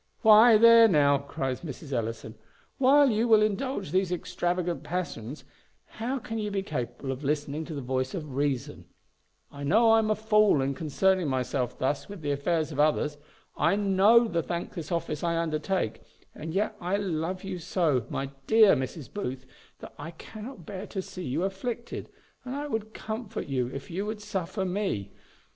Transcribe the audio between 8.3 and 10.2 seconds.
reason? I know I am a